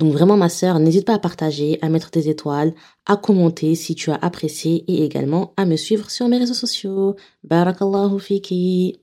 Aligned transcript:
Donc 0.00 0.14
vraiment 0.14 0.38
ma 0.38 0.48
sœur, 0.48 0.78
n'hésite 0.78 1.04
pas 1.04 1.16
à 1.16 1.18
partager, 1.18 1.78
à 1.82 1.90
mettre 1.90 2.10
des 2.10 2.30
étoiles, 2.30 2.72
à 3.04 3.18
commenter 3.18 3.74
si 3.74 3.94
tu 3.94 4.10
as 4.10 4.14
apprécié 4.14 4.82
et 4.88 5.04
également 5.04 5.52
à 5.58 5.66
me 5.66 5.76
suivre 5.76 6.10
sur 6.10 6.26
mes 6.26 6.38
réseaux 6.38 6.54
sociaux. 6.54 7.16
Barakallahu 7.44 8.18
fiki. 8.18 8.98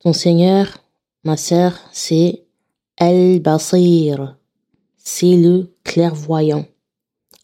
Ton 0.00 0.12
Seigneur, 0.12 0.66
ma 1.22 1.36
sœur, 1.36 1.78
c'est 1.92 2.46
El-Basir. 2.96 4.36
C'est 4.96 5.36
le 5.36 5.72
clairvoyant. 5.84 6.66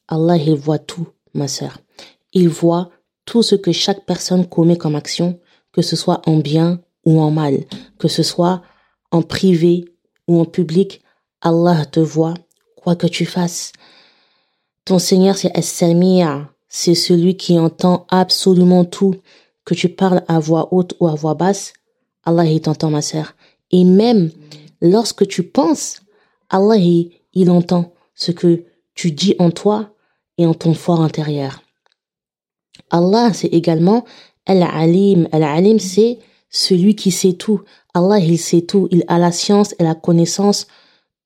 Allah, 0.08 0.36
il 0.36 0.56
voit 0.56 0.80
tout, 0.80 1.06
ma 1.32 1.46
sœur. 1.46 1.78
Il 2.32 2.48
voit 2.48 2.90
tout 3.24 3.44
ce 3.44 3.54
que 3.54 3.70
chaque 3.70 4.04
personne 4.04 4.48
commet 4.48 4.76
comme 4.76 4.96
action, 4.96 5.38
que 5.70 5.80
ce 5.80 5.94
soit 5.94 6.28
en 6.28 6.38
bien 6.38 6.80
ou 7.04 7.20
en 7.20 7.30
mal, 7.30 7.66
que 8.00 8.08
ce 8.08 8.24
soit 8.24 8.62
en 9.10 9.22
privé 9.22 9.84
ou 10.28 10.40
en 10.40 10.44
public, 10.44 11.02
Allah 11.40 11.84
te 11.86 12.00
voit, 12.00 12.34
quoi 12.76 12.96
que 12.96 13.06
tu 13.06 13.26
fasses. 13.26 13.72
Ton 14.84 14.98
Seigneur, 14.98 15.36
c'est 15.36 15.56
As-Samia, 15.56 16.50
c'est 16.68 16.94
celui 16.94 17.36
qui 17.36 17.58
entend 17.58 18.06
absolument 18.08 18.84
tout, 18.84 19.16
que 19.64 19.74
tu 19.74 19.88
parles 19.88 20.22
à 20.28 20.38
voix 20.38 20.72
haute 20.72 20.94
ou 21.00 21.06
à 21.06 21.14
voix 21.14 21.34
basse, 21.34 21.72
Allah 22.24 22.44
il 22.44 22.60
t'entend 22.60 22.90
ma 22.90 23.02
sœur. 23.02 23.34
Et 23.70 23.84
même 23.84 24.30
lorsque 24.80 25.26
tu 25.26 25.42
penses, 25.42 26.00
Allah 26.48 26.76
il, 26.76 27.12
il 27.32 27.50
entend 27.50 27.92
ce 28.14 28.32
que 28.32 28.64
tu 28.94 29.12
dis 29.12 29.34
en 29.38 29.50
toi 29.50 29.94
et 30.38 30.46
en 30.46 30.54
ton 30.54 30.74
fort 30.74 31.00
intérieur. 31.00 31.62
Allah 32.90 33.32
c'est 33.32 33.48
également 33.48 34.04
Al-Alim. 34.46 35.28
Al-Alim 35.32 35.78
c'est 35.78 36.18
celui 36.50 36.94
qui 36.94 37.10
sait 37.10 37.32
tout. 37.32 37.62
Allah, 37.94 38.18
il 38.18 38.38
sait 38.38 38.62
tout. 38.62 38.88
Il 38.90 39.04
a 39.08 39.18
la 39.18 39.32
science 39.32 39.74
et 39.78 39.84
la 39.84 39.94
connaissance 39.94 40.66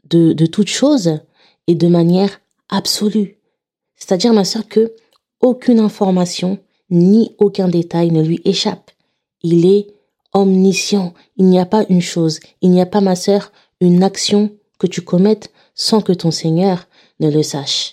de, 0.09 0.33
de 0.33 0.47
toutes 0.47 0.69
choses 0.69 1.19
et 1.67 1.75
de 1.75 1.89
manière 1.89 2.41
absolue. 2.69 3.39
C'est-à-dire, 3.97 4.33
ma 4.33 4.45
sœur, 4.45 4.69
que 4.69 4.95
aucune 5.41 5.81
information 5.81 6.59
ni 6.91 7.35
aucun 7.39 7.69
détail 7.69 8.11
ne 8.11 8.23
lui 8.23 8.41
échappe. 8.45 8.91
Il 9.43 9.67
est 9.67 9.89
omniscient. 10.33 11.15
Il 11.37 11.47
n'y 11.47 11.59
a 11.59 11.67
pas 11.67 11.85
une 11.89 12.03
chose, 12.03 12.41
il 12.61 12.71
n'y 12.71 12.81
a 12.81 12.87
pas, 12.87 13.01
ma 13.01 13.17
sœur, 13.17 13.53
une 13.81 14.03
action 14.03 14.51
que 14.79 14.87
tu 14.87 15.01
commettes 15.01 15.53
sans 15.75 16.01
que 16.01 16.13
ton 16.13 16.31
Seigneur 16.31 16.87
ne 17.21 17.31
le 17.31 17.43
sache. 17.43 17.93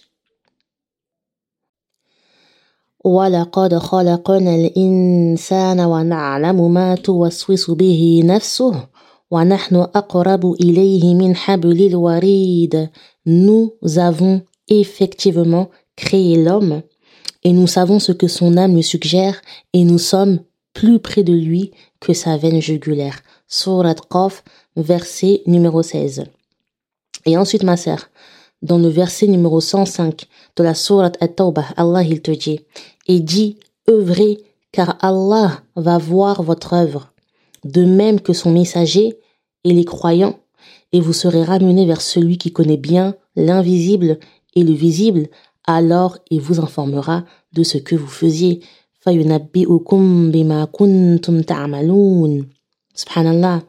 ولقد 3.05 3.75
خلقنا 3.75 4.55
الإنسان 4.55 5.81
ونعلم 5.81 6.75
ما 6.75 6.95
توسوس 6.95 7.71
به 7.71 8.23
نفسه 8.25 8.89
ونحن 9.31 9.77
أقرب 9.77 10.53
إليه 10.53 11.15
من 11.15 11.37
حبل 11.37 11.87
الوريد 11.87 12.89
Nous 13.27 13.73
avons 13.99 14.43
effectivement 14.69 15.69
créé 15.97 16.43
l'homme 16.45 16.83
et 17.43 17.53
nous 17.53 17.67
savons 17.67 17.99
ce 17.99 18.13
que 18.13 18.29
son 18.29 18.57
âme 18.57 18.75
lui 18.75 18.83
suggère 18.83 19.41
et 19.73 19.85
nous 19.85 19.99
sommes 19.99 20.41
plus 20.73 20.99
près 20.99 21.23
de 21.23 21.33
lui 21.33 21.73
que 22.01 22.13
sa 22.13 22.37
veine 22.37 22.61
jugulaire. 22.61 23.21
Surat 23.49 23.95
Qaf, 24.11 24.45
verset 24.77 25.43
numéro 25.47 25.83
16. 25.83 26.25
Et 27.25 27.37
ensuite, 27.37 27.63
ma 27.63 27.77
sœur, 27.77 28.09
dans 28.62 28.78
le 28.78 28.88
verset 28.88 29.28
numéro 29.28 29.60
105 29.60 30.28
de 30.56 30.64
la 30.64 30.74
Surat 30.74 31.12
At-Tawbah, 31.20 31.74
Allah 31.78 32.04
il 32.04 32.22
te 32.22 32.32
dit 32.32 32.60
et 33.08 33.20
dit 33.20 33.58
œuvrez 33.90 34.40
car 34.72 34.98
Allah 35.02 35.62
va 35.76 35.98
voir 35.98 36.44
votre 36.44 36.74
œuvre, 36.74 37.12
de 37.64 37.84
même 37.84 38.22
que 38.22 38.34
son 38.34 38.52
messager 38.52 39.18
et 39.64 39.74
les 39.74 39.86
croyants, 39.86 40.40
et 40.92 41.00
vous 41.00 41.14
serez 41.14 41.44
ramenés 41.44 41.86
vers 41.86 42.02
celui 42.02 42.38
qui 42.38 42.52
connaît 42.52 42.78
bien 42.78 43.16
l'invisible 43.36 44.20
et 44.56 44.64
le 44.64 44.74
visible, 44.74 45.28
alors 45.66 46.18
il 46.30 46.42
vous 46.42 46.60
informera 46.60 47.26
de 47.54 47.64
ce 47.64 47.78
que 47.78 47.96
vous 47.96 48.08
faisiez. 48.08 48.62
Subhanallah. 52.94 53.64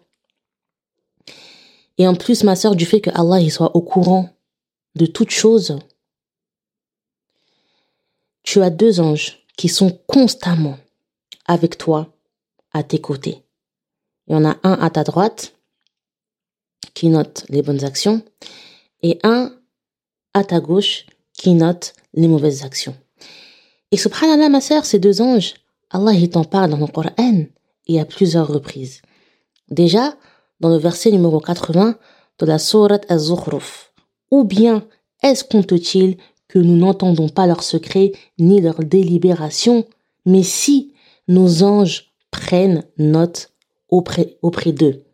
Et 1.99 2.07
en 2.07 2.15
plus, 2.15 2.45
ma 2.45 2.57
sœur, 2.57 2.75
du 2.75 2.85
fait 2.85 3.01
que 3.01 3.11
Allah 3.15 3.41
il 3.41 3.51
soit 3.51 3.75
au 3.77 3.81
courant 3.81 4.29
de 4.95 5.07
toutes 5.07 5.31
choses, 5.31 5.79
tu 8.43 8.61
as 8.63 8.71
deux 8.71 9.01
anges 9.01 9.39
qui 9.57 9.69
sont 9.69 9.91
constamment 10.07 10.79
avec 11.47 11.79
toi, 11.79 12.13
à 12.73 12.83
tes 12.83 13.01
côtés. 13.01 13.43
Il 14.27 14.33
y 14.33 14.37
en 14.37 14.45
a 14.45 14.57
un 14.63 14.73
à 14.75 14.91
ta 14.91 15.05
droite 15.05 15.55
qui 16.95 17.09
note 17.09 17.45
les 17.49 17.63
bonnes 17.63 17.85
actions 17.85 18.23
et 19.03 19.19
un 19.23 19.53
à 20.35 20.45
ta 20.45 20.61
gauche 20.61 21.07
qui 21.35 21.55
note 21.55 21.95
les 22.15 22.29
mauvaises 22.29 22.65
actions. 22.65 22.97
Et 23.91 23.97
subhanallah, 23.97 24.49
ma 24.49 24.61
sœur, 24.61 24.85
ces 24.85 24.99
deux 24.99 25.21
anges, 25.21 25.55
Allah 25.91 26.13
il 26.13 26.31
t'en 26.31 26.45
parle 26.45 26.71
dans 26.71 26.79
le 26.79 26.87
Coran 26.87 27.45
et 27.87 28.01
à 28.01 28.05
plusieurs 28.05 28.49
reprises. 28.49 29.03
Déjà, 29.69 30.17
dans 30.61 30.71
le 30.71 30.79
verset 30.79 31.11
numéro 31.11 31.41
80 31.41 31.99
de 32.39 32.47
la 32.47 32.59
sourate 32.59 33.11
Az-Zukhruf. 33.11 33.92
Ou 34.33 34.43
bien 34.43 34.85
est-ce 35.23 35.45
compte-t-il 35.45 36.17
que 36.49 36.59
nous 36.59 36.77
n'entendons 36.77 37.29
pas 37.29 37.47
leurs 37.47 37.63
secrets 37.63 38.13
ni 38.39 38.61
leurs 38.61 38.83
délibérations, 38.83 39.87
mais 40.27 40.43
si 40.43 40.93
nos 41.29 41.63
anges 41.63 42.13
prennent 42.31 42.85
note 42.99 43.53
auprès, 43.89 44.73
d'eux. 44.73 45.05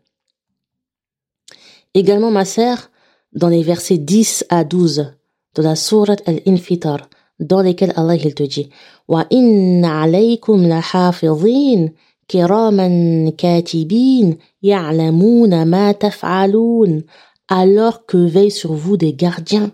Également, 1.93 2.31
ma 2.31 2.45
sœur, 2.45 2.89
dans 3.33 3.49
les 3.49 3.61
versets 3.61 3.97
10 3.97 4.45
à 4.49 4.63
12 4.63 5.13
de 5.55 5.61
la 5.61 5.75
sourate 5.75 6.23
Al-Infitar, 6.25 7.09
dans 7.39 7.61
lesquels 7.61 7.93
Allah 7.95 8.15
il 8.15 8.33
te 8.33 8.43
dit 8.43 8.69
Wa 9.07 9.25
inna 9.29 10.01
alaykum 10.03 10.67
la 10.67 10.79
hafidhin 10.79 11.89
kiraman 12.27 13.31
katibin 13.33 14.35
ya'lamuna 14.61 15.65
ma 15.65 15.93
alors 17.48 18.06
que 18.06 18.16
veillent 18.16 18.50
sur 18.50 18.72
vous 18.72 18.96
des 18.96 19.12
gardiens 19.12 19.72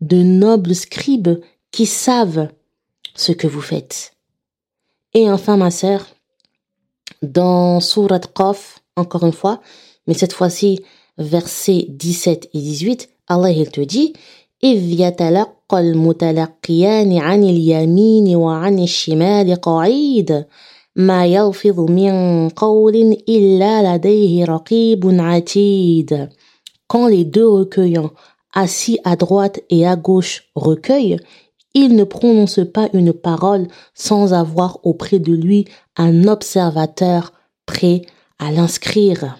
de 0.00 0.16
nobles 0.16 0.74
scribes 0.74 1.40
qui 1.70 1.86
savent 1.86 2.48
ce 3.14 3.32
que 3.32 3.46
vous 3.46 3.60
faites. 3.60 4.12
Et 5.14 5.30
enfin, 5.30 5.56
ma 5.56 5.70
sœur, 5.70 6.06
dans 7.22 7.80
Surat 7.80 8.20
Qaf, 8.20 8.80
encore 8.96 9.24
une 9.24 9.32
fois, 9.32 9.60
mais 10.06 10.14
cette 10.14 10.32
fois-ci, 10.32 10.80
versets 11.18 11.86
17 11.88 12.50
et 12.52 12.58
18, 12.58 13.08
Allah 13.28 13.50
il 13.50 13.70
te 13.70 13.80
dit 13.80 14.14
إذ 14.64 15.00
يتلقى 15.00 15.80
المتلقيان 15.80 17.18
عن 17.18 17.44
اليمين 17.44 18.36
وعن 18.36 18.78
الشمال 18.78 19.54
قعيد 19.54 20.44
ما 20.96 21.26
يلفظ 21.26 21.80
من 21.80 22.48
قول 22.48 22.96
إلا 23.28 23.96
لديه 23.96 24.44
رقيب 24.44 25.20
عتيد 25.20 26.28
quand 26.87 27.07
les 27.07 27.25
deux 27.25 27.47
recueillants 27.47 28.11
assis 28.53 28.99
à 29.03 29.15
droite 29.15 29.61
et 29.69 29.85
à 29.85 29.95
gauche 29.95 30.49
recueille, 30.55 31.17
il 31.73 31.95
ne 31.95 32.03
prononce 32.03 32.59
pas 32.73 32.89
une 32.93 33.13
parole 33.13 33.67
sans 33.93 34.33
avoir 34.33 34.79
auprès 34.83 35.19
de 35.19 35.33
lui 35.33 35.65
un 35.95 36.27
observateur 36.27 37.33
prêt 37.65 38.01
à 38.39 38.51
l'inscrire. 38.51 39.37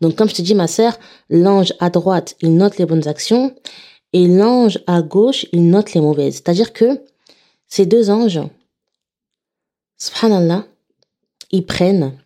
Donc 0.00 0.16
comme 0.16 0.28
je 0.28 0.34
te 0.34 0.42
dis 0.42 0.54
ma 0.54 0.68
sœur, 0.68 0.98
l'ange 1.28 1.74
à 1.78 1.90
droite, 1.90 2.36
il 2.40 2.56
note 2.56 2.78
les 2.78 2.86
bonnes 2.86 3.06
actions 3.06 3.54
et 4.12 4.26
l'ange 4.26 4.78
à 4.86 5.02
gauche, 5.02 5.46
il 5.52 5.68
note 5.68 5.94
les 5.94 6.00
mauvaises. 6.00 6.34
C'est-à-dire 6.34 6.72
que 6.72 7.04
ces 7.68 7.86
deux 7.86 8.10
anges, 8.10 8.40
subhanallah, 9.98 10.64
ils 11.50 11.64
prennent 11.64 12.18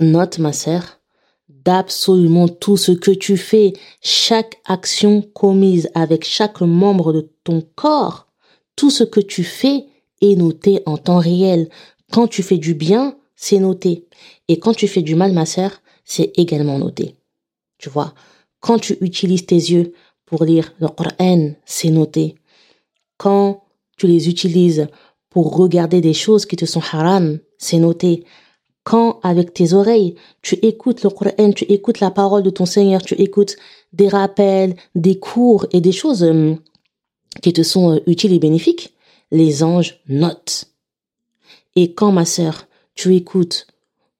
note 0.00 0.38
ma 0.38 0.52
sœur 0.52 1.00
d'absolument 1.64 2.48
tout 2.48 2.76
ce 2.76 2.92
que 2.92 3.10
tu 3.10 3.36
fais, 3.36 3.72
chaque 4.02 4.60
action 4.66 5.22
commise 5.22 5.88
avec 5.94 6.24
chaque 6.24 6.60
membre 6.60 7.12
de 7.12 7.30
ton 7.42 7.62
corps, 7.74 8.26
tout 8.76 8.90
ce 8.90 9.04
que 9.04 9.20
tu 9.20 9.44
fais 9.44 9.86
est 10.20 10.36
noté 10.36 10.82
en 10.86 10.96
temps 10.96 11.18
réel. 11.18 11.68
Quand 12.12 12.26
tu 12.28 12.42
fais 12.42 12.58
du 12.58 12.74
bien, 12.74 13.16
c'est 13.36 13.58
noté. 13.58 14.06
Et 14.48 14.58
quand 14.58 14.74
tu 14.74 14.88
fais 14.88 15.02
du 15.02 15.14
mal, 15.14 15.32
ma 15.32 15.46
sœur, 15.46 15.70
c'est 16.04 16.32
également 16.36 16.78
noté. 16.78 17.16
Tu 17.78 17.88
vois, 17.88 18.14
quand 18.60 18.78
tu 18.78 18.96
utilises 19.00 19.46
tes 19.46 19.56
yeux 19.56 19.92
pour 20.26 20.44
lire 20.44 20.72
le 20.80 20.88
Coran, 20.88 21.52
c'est 21.64 21.90
noté. 21.90 22.36
Quand 23.16 23.64
tu 23.96 24.06
les 24.06 24.28
utilises 24.28 24.86
pour 25.30 25.56
regarder 25.56 26.00
des 26.00 26.14
choses 26.14 26.46
qui 26.46 26.56
te 26.56 26.64
sont 26.64 26.82
haram, 26.92 27.38
c'est 27.58 27.78
noté. 27.78 28.24
Quand 28.84 29.18
avec 29.22 29.54
tes 29.54 29.72
oreilles, 29.72 30.14
tu 30.42 30.56
écoutes 30.56 31.02
le 31.02 31.10
Coran, 31.10 31.52
tu 31.52 31.64
écoutes 31.64 32.00
la 32.00 32.10
parole 32.10 32.42
de 32.42 32.50
ton 32.50 32.66
Seigneur, 32.66 33.02
tu 33.02 33.14
écoutes 33.14 33.56
des 33.94 34.08
rappels, 34.08 34.76
des 34.94 35.18
cours 35.18 35.66
et 35.72 35.80
des 35.80 35.92
choses 35.92 36.22
euh, 36.22 36.54
qui 37.42 37.54
te 37.54 37.62
sont 37.62 37.94
euh, 37.94 38.00
utiles 38.06 38.34
et 38.34 38.38
bénéfiques, 38.38 38.94
les 39.30 39.62
anges 39.62 40.00
notent. 40.06 40.66
Et 41.76 41.94
quand, 41.94 42.12
ma 42.12 42.26
sœur, 42.26 42.66
tu 42.94 43.16
écoutes 43.16 43.66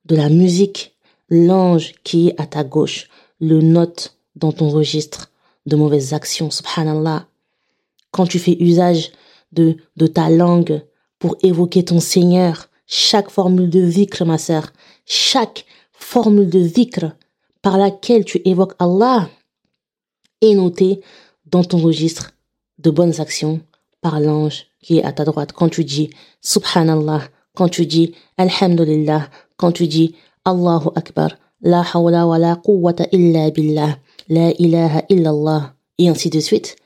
de 0.07 0.17
la 0.17 0.31
musique, 0.31 0.97
l'ange 1.29 1.93
qui 2.03 2.29
est 2.29 2.41
à 2.41 2.47
ta 2.47 2.65
gauche 2.65 3.09
le 3.41 3.61
note 3.61 4.17
dans 4.35 4.53
ton 4.53 4.71
registre 4.71 5.31
de 5.67 5.77
mauvaises 5.77 6.15
actions, 6.15 6.51
subhanallah. 6.51 7.27
Quand 8.13 8.27
tu 8.27 8.39
fais 8.39 8.57
usage 8.61 9.13
de, 9.53 9.77
de 9.97 10.07
ta 10.07 10.31
langue 10.31 10.83
pour 11.19 11.37
évoquer 11.43 11.85
ton 11.85 12.01
Seigneur, 12.01 12.69
chaque 12.87 13.31
formule 13.31 13.71
de 13.71 13.81
vikr, 13.81 14.25
ma 14.25 14.39
sœur, 14.39 14.73
chaque 15.07 15.67
formule 15.93 16.51
de 16.51 16.61
vikr 16.61 17.13
par 17.63 17.79
laquelle 17.79 18.25
tu 18.25 18.41
évoques 18.45 18.75
Allah 18.79 19.29
est 20.41 20.55
notée 20.55 21.01
dans 21.47 21.65
ton 21.65 21.79
registre 21.79 22.33
de 22.79 22.91
bonnes 22.91 23.21
actions 23.21 23.61
par 24.01 24.21
l'ange 24.21 24.67
qui 24.83 24.99
est 24.99 25.05
à 25.05 25.13
ta 25.13 25.25
droite. 25.25 25.53
Quand 25.53 25.71
tu 25.71 25.85
dis 25.85 26.11
Subhanallah, 26.43 27.23
quand 27.55 27.69
tu 27.69 27.87
dis 27.87 28.15
Alhamdulillah, 28.37 29.31
quand 29.57 29.73
tu 29.73 29.87
dis 29.87 30.15
Allahu 30.45 30.89
Akbar, 30.95 31.31
La 31.63 31.83
hawla 31.95 32.27
wa 32.27 32.39
la 32.39 32.57
quwwata 32.57 33.07
illa 33.13 33.51
billah, 33.51 33.97
La 34.29 34.51
ilaha 34.59 35.03
illallah, 35.09 35.75
et 35.97 36.09
ainsi 36.11 36.29
de 36.29 36.41
suite, 36.41 36.77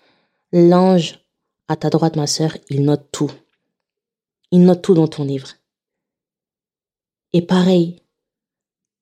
l'ange 0.53 1.19
à 1.67 1.75
ta 1.75 1.91
droite, 1.91 2.15
ma 2.15 2.29
sœur, 2.29 2.57
il 2.71 2.85
note 2.85 3.09
tout. 3.11 3.31
Il 4.53 4.63
note 4.63 4.83
tout 4.83 4.95
dans 4.95 5.09
ton 5.09 5.25
livre. 5.25 5.49
Et 7.33 7.43
pareil, 7.43 8.03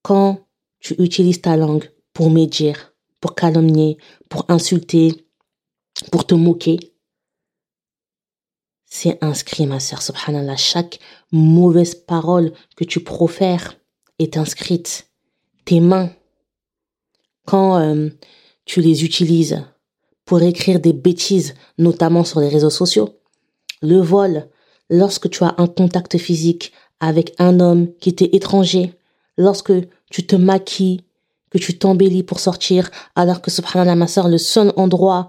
quand 0.02 0.46
tu 0.81 0.94
utilises 0.99 1.40
ta 1.40 1.56
langue 1.56 1.90
pour 2.12 2.31
médire, 2.31 2.94
pour 3.20 3.34
calomnier, 3.34 3.99
pour 4.28 4.44
insulter, 4.49 5.26
pour 6.11 6.26
te 6.26 6.34
moquer, 6.34 6.78
c'est 8.87 9.23
inscrit, 9.23 9.67
ma 9.67 9.81
sœur, 9.81 10.00
subhanallah. 10.00 10.56
Chaque 10.56 11.00
mauvaise 11.32 11.94
parole 11.94 12.52
que 12.76 12.84
tu 12.84 13.02
profères 13.02 13.75
est 14.19 14.37
inscrite. 14.37 15.11
Tes 15.64 15.81
mains, 15.81 16.11
quand 17.44 17.78
euh, 17.81 18.11
tu 18.64 18.81
les 18.81 19.05
utilises 19.05 19.64
pour 20.25 20.43
écrire 20.43 20.81
des 20.81 20.93
bêtises, 20.93 21.55
notamment 21.78 22.25
sur 22.25 22.40
les 22.40 22.49
réseaux 22.49 22.70
sociaux, 22.70 23.20
le 23.82 23.99
vol, 24.00 24.49
lorsque 24.88 25.31
tu 25.31 25.44
as 25.44 25.55
un 25.58 25.67
contact 25.67 26.19
physique 26.19 26.73
avec 27.00 27.34
un 27.38 27.60
homme 27.60 27.93
qui 28.00 28.14
t'est 28.14 28.34
étranger, 28.34 28.94
lorsque 29.37 29.72
tu 30.10 30.26
te 30.26 30.37
maquilles, 30.37 31.02
que 31.50 31.58
tu 31.58 31.78
t'embellis 31.78 32.22
pour 32.22 32.40
sortir, 32.40 32.90
alors 33.14 33.43
que 33.43 33.50
subhanallah 33.50 33.94
ma 33.94 34.06
soeur, 34.06 34.28
le 34.28 34.38
seul 34.38 34.72
endroit 34.76 35.28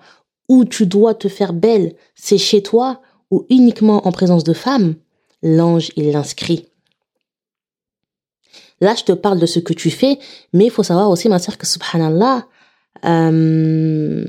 où 0.49 0.65
tu 0.65 0.87
dois 0.87 1.13
te 1.13 1.27
faire 1.27 1.53
belle, 1.53 1.95
c'est 2.15 2.37
chez 2.37 2.63
toi 2.63 3.01
ou 3.31 3.45
uniquement 3.49 4.07
en 4.07 4.11
présence 4.11 4.43
de 4.43 4.53
femmes, 4.53 4.95
l'ange 5.43 5.91
il 5.95 6.11
l'inscrit. 6.11 6.65
Là, 8.79 8.93
je 8.95 9.03
te 9.03 9.11
parle 9.11 9.39
de 9.39 9.45
ce 9.45 9.59
que 9.59 9.73
tu 9.73 9.89
fais, 9.89 10.19
mais 10.53 10.65
il 10.65 10.71
faut 10.71 10.83
savoir 10.83 11.09
aussi, 11.09 11.29
ma 11.29 11.39
soeur, 11.39 11.57
que 11.57 11.65
subhanallah, 11.65 12.47
euh, 13.05 14.25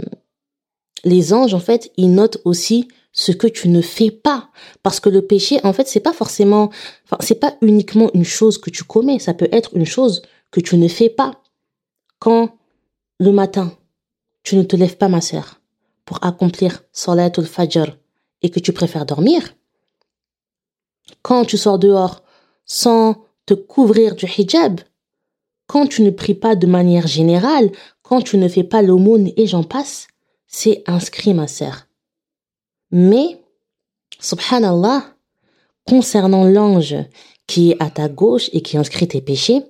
les 1.04 1.32
anges, 1.32 1.54
en 1.54 1.60
fait, 1.60 1.92
ils 1.96 2.10
notent 2.10 2.38
aussi 2.44 2.88
ce 3.18 3.32
que 3.32 3.48
tu 3.48 3.68
ne 3.68 3.80
fais 3.80 4.12
pas. 4.12 4.48
Parce 4.84 5.00
que 5.00 5.08
le 5.08 5.22
péché, 5.22 5.58
en 5.64 5.72
fait, 5.72 5.88
c'est 5.88 5.98
pas 5.98 6.12
forcément, 6.12 6.70
enfin, 7.04 7.16
c'est 7.18 7.40
pas 7.40 7.56
uniquement 7.62 8.10
une 8.14 8.24
chose 8.24 8.58
que 8.58 8.70
tu 8.70 8.84
commets, 8.84 9.18
ça 9.18 9.34
peut 9.34 9.48
être 9.50 9.76
une 9.76 9.84
chose 9.84 10.22
que 10.52 10.60
tu 10.60 10.76
ne 10.76 10.86
fais 10.86 11.10
pas. 11.10 11.42
Quand 12.20 12.56
le 13.18 13.32
matin, 13.32 13.76
tu 14.44 14.54
ne 14.54 14.62
te 14.62 14.76
lèves 14.76 14.98
pas, 14.98 15.08
ma 15.08 15.20
sœur, 15.20 15.60
pour 16.04 16.24
accomplir 16.24 16.84
Salatul 16.92 17.46
Fajr 17.46 17.96
et 18.42 18.50
que 18.50 18.60
tu 18.60 18.72
préfères 18.72 19.04
dormir, 19.04 19.42
quand 21.22 21.44
tu 21.44 21.56
sors 21.56 21.80
dehors 21.80 22.22
sans 22.66 23.16
te 23.46 23.54
couvrir 23.54 24.14
du 24.14 24.26
hijab, 24.26 24.80
quand 25.66 25.88
tu 25.88 26.02
ne 26.02 26.10
pries 26.10 26.34
pas 26.34 26.54
de 26.54 26.68
manière 26.68 27.08
générale, 27.08 27.72
quand 28.02 28.22
tu 28.22 28.36
ne 28.36 28.48
fais 28.48 28.62
pas 28.62 28.80
l'aumône 28.80 29.32
et 29.36 29.48
j'en 29.48 29.64
passe, 29.64 30.06
c'est 30.46 30.84
inscrit, 30.86 31.34
ma 31.34 31.48
sœur. 31.48 31.87
Mais, 32.90 33.40
subhanallah, 34.20 35.04
concernant 35.86 36.44
l'ange 36.44 36.96
qui 37.46 37.70
est 37.70 37.82
à 37.82 37.90
ta 37.90 38.08
gauche 38.08 38.50
et 38.52 38.60
qui 38.60 38.76
inscrit 38.76 39.08
tes 39.08 39.20
péchés, 39.20 39.62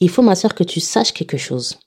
il 0.00 0.08
faut, 0.08 0.22
ma 0.22 0.34
sœur, 0.34 0.54
que 0.54 0.64
tu 0.64 0.80
saches 0.80 1.12
quelque 1.12 1.36
chose. 1.36 1.78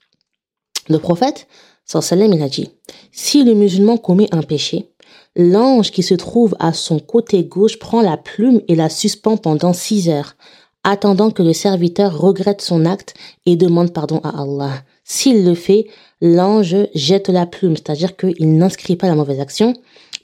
Le 0.88 0.98
prophète, 0.98 1.48
sallam, 1.86 2.34
il 2.34 2.42
a 2.42 2.50
dit, 2.50 2.70
si 3.12 3.44
le 3.44 3.54
musulman 3.54 3.98
commet 3.98 4.28
un 4.32 4.44
péché, 4.44 4.92
l'ange 5.36 5.92
qui 5.92 6.04
se 6.04 6.14
trouve 6.14 6.56
à 6.60 6.74
son 6.74 7.00
côté 7.00 7.44
gauche 7.44 7.80
prend 7.80 8.02
la 8.02 8.18
plume 8.18 8.62
et 8.68 8.76
la 8.76 8.90
suspend 8.90 9.38
pendant 9.38 9.74
six 9.74 10.10
heures, 10.10 10.36
attendant 10.84 11.32
que 11.32 11.44
le 11.44 11.54
serviteur 11.54 12.18
regrette 12.18 12.62
son 12.62 12.86
acte 12.86 13.16
et 13.46 13.56
demande 13.56 13.92
pardon 13.92 14.20
à 14.24 14.42
Allah. 14.42 14.84
S'il 15.04 15.44
le 15.46 15.56
fait, 15.56 15.88
l'ange 16.22 16.76
jette 16.94 17.30
la 17.30 17.46
plume, 17.46 17.76
c'est-à-dire 17.76 18.16
qu'il 18.16 18.58
n'inscrit 18.58 18.96
pas 18.96 19.08
la 19.08 19.16
mauvaise 19.16 19.40
action, 19.40 19.74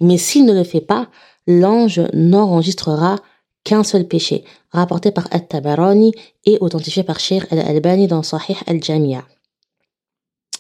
mais 0.01 0.18
s'il 0.18 0.45
ne 0.45 0.53
le 0.53 0.63
fait 0.63 0.81
pas, 0.81 1.09
l'ange 1.48 2.01
n'enregistrera 2.13 3.18
qu'un 3.63 3.83
seul 3.83 4.07
péché, 4.07 4.44
rapporté 4.71 5.12
par 5.12 5.27
At-Tabarani 5.31 6.13
et 6.45 6.57
authentifié 6.59 7.03
par 7.03 7.19
Sheikh 7.19 7.44
Al-Albani 7.51 8.07
dans 8.07 8.24
Sahih 8.24 8.57
Al-Jamia. 8.68 9.24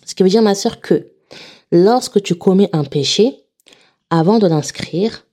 Ce 0.05 0.15
qui 0.15 0.23
veut 0.23 0.29
dire, 0.29 0.41
ma 0.41 0.55
sœur, 0.55 0.81
que 0.81 1.11
lorsque 1.71 2.21
tu 2.21 2.35
commets 2.35 2.69
un 2.73 2.83
péché, 2.83 3.45
avant 4.09 4.39
de 4.39 4.47
l'inscrire, 4.47 5.25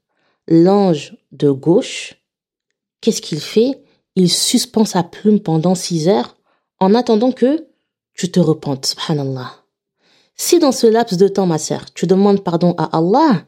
l'ange 0.47 1.17
de 1.33 1.51
gauche, 1.51 2.23
qu'est-ce 3.01 3.21
qu'il 3.21 3.41
fait? 3.41 3.83
Il 4.17 4.31
suspend 4.31 4.85
sa 4.85 5.03
plume 5.03 5.41
pendant 5.41 5.75
six 5.75 6.09
heures 6.09 6.37
en 6.81 6.95
attendant 6.95 7.33
que 7.33 7.67
tu 8.15 8.31
te 8.31 8.41
repentes, 8.41 8.87
subhanallah. 8.87 9.53
Si 10.35 10.59
dans 10.59 10.73
ce 10.73 10.87
laps 10.87 11.19
de 11.19 11.29
temps, 11.29 11.47
ma 11.47 11.59
sœur, 11.59 11.93
tu 11.93 12.07
demandes 12.07 12.43
pardon 12.43 12.75
à 12.79 12.97
Allah, 12.97 13.45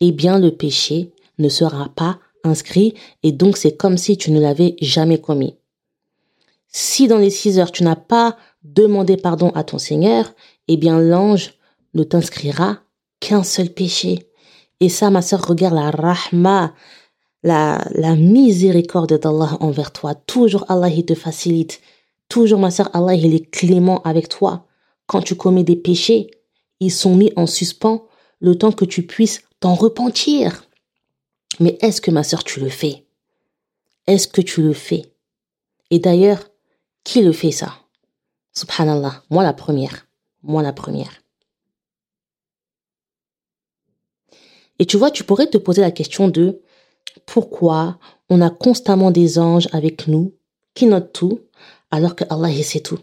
eh 0.00 0.12
bien 0.12 0.38
le 0.38 0.50
péché 0.50 1.12
ne 1.38 1.48
sera 1.48 1.88
pas 1.94 2.18
inscrit 2.44 2.94
et 3.22 3.32
donc 3.32 3.56
c'est 3.56 3.76
comme 3.76 3.98
si 3.98 4.16
tu 4.16 4.30
ne 4.30 4.40
l'avais 4.40 4.76
jamais 4.80 5.20
commis. 5.20 5.56
Si 6.68 7.08
dans 7.08 7.18
les 7.18 7.30
six 7.30 7.58
heures 7.58 7.72
tu 7.72 7.82
n'as 7.82 7.96
pas 7.96 8.36
demandé 8.62 9.16
pardon 9.16 9.50
à 9.50 9.64
ton 9.64 9.78
Seigneur, 9.78 10.32
eh 10.68 10.76
bien 10.76 11.00
l'ange 11.00 11.54
ne 11.94 12.04
t'inscrira 12.04 12.78
qu'un 13.20 13.42
seul 13.42 13.70
péché. 13.70 14.30
Et 14.80 14.88
ça, 14.88 15.10
ma 15.10 15.22
sœur, 15.22 15.46
regarde 15.46 15.74
la 15.74 15.90
rahma, 15.90 16.74
la, 17.42 17.84
la 17.92 18.14
miséricorde 18.14 19.18
d'Allah 19.18 19.56
envers 19.60 19.92
toi. 19.92 20.14
Toujours 20.14 20.64
Allah, 20.68 20.88
il 20.88 21.04
te 21.04 21.14
facilite. 21.14 21.80
Toujours, 22.28 22.60
ma 22.60 22.70
sœur, 22.70 22.90
Allah, 22.94 23.14
il 23.14 23.34
est 23.34 23.50
clément 23.50 24.02
avec 24.02 24.28
toi. 24.28 24.66
Quand 25.06 25.22
tu 25.22 25.34
commets 25.34 25.64
des 25.64 25.76
péchés, 25.76 26.30
ils 26.80 26.92
sont 26.92 27.16
mis 27.16 27.32
en 27.36 27.46
suspens 27.46 28.04
le 28.40 28.56
temps 28.56 28.72
que 28.72 28.84
tu 28.84 29.06
puisses 29.06 29.42
t'en 29.60 29.74
repentir. 29.74 30.64
Mais 31.60 31.76
est-ce 31.80 32.00
que 32.00 32.10
ma 32.10 32.22
sœur, 32.22 32.44
tu 32.44 32.60
le 32.60 32.68
fais? 32.68 33.04
Est-ce 34.06 34.28
que 34.28 34.40
tu 34.40 34.62
le 34.62 34.72
fais? 34.72 35.12
Et 35.90 35.98
d'ailleurs, 35.98 36.48
qui 37.04 37.22
le 37.22 37.32
fait 37.32 37.50
ça? 37.50 37.74
Subhanallah, 38.54 39.22
moi 39.30 39.42
la 39.42 39.52
première. 39.52 40.06
Moi 40.42 40.62
la 40.62 40.72
première. 40.72 41.22
Et 44.78 44.86
tu 44.86 44.96
vois, 44.96 45.10
tu 45.10 45.24
pourrais 45.24 45.48
te 45.48 45.58
poser 45.58 45.80
la 45.80 45.90
question 45.90 46.28
de 46.28 46.60
pourquoi 47.26 47.98
on 48.28 48.40
a 48.40 48.50
constamment 48.50 49.10
des 49.10 49.38
anges 49.38 49.68
avec 49.72 50.06
nous 50.06 50.34
qui 50.74 50.86
notent 50.86 51.12
tout 51.12 51.40
alors 51.90 52.14
que 52.14 52.24
Allah 52.30 52.50
il 52.50 52.64
sait 52.64 52.80
tout. 52.80 53.00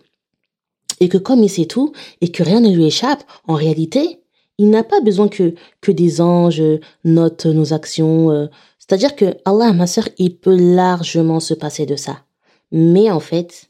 Et 0.99 1.09
que 1.09 1.17
comme 1.17 1.43
il 1.43 1.49
sait 1.49 1.65
tout 1.65 1.91
et 2.21 2.31
que 2.31 2.43
rien 2.43 2.61
ne 2.61 2.73
lui 2.73 2.85
échappe, 2.85 3.23
en 3.45 3.55
réalité, 3.55 4.21
il 4.57 4.69
n'a 4.69 4.83
pas 4.83 5.01
besoin 5.01 5.27
que, 5.27 5.53
que 5.81 5.91
des 5.91 6.21
anges 6.21 6.63
notent 7.03 7.45
nos 7.45 7.73
actions. 7.73 8.31
Euh. 8.31 8.47
C'est-à-dire 8.79 9.15
que 9.15 9.35
Allah, 9.45 9.73
ma 9.73 9.87
sœur, 9.87 10.07
il 10.17 10.37
peut 10.37 10.55
largement 10.55 11.39
se 11.39 11.53
passer 11.53 11.85
de 11.85 11.95
ça. 11.95 12.23
Mais 12.71 13.11
en 13.11 13.19
fait, 13.19 13.69